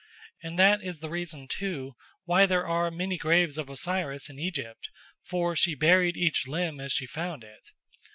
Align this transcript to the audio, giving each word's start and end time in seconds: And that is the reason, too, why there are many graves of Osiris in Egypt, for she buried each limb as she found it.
And 0.41 0.57
that 0.57 0.81
is 0.83 0.99
the 0.99 1.11
reason, 1.11 1.47
too, 1.47 1.93
why 2.23 2.47
there 2.47 2.65
are 2.65 2.89
many 2.89 3.19
graves 3.19 3.59
of 3.59 3.69
Osiris 3.69 4.31
in 4.31 4.39
Egypt, 4.39 4.89
for 5.21 5.55
she 5.55 5.75
buried 5.75 6.17
each 6.17 6.47
limb 6.47 6.79
as 6.79 6.91
she 6.91 7.05
found 7.05 7.43
it. 7.43 7.69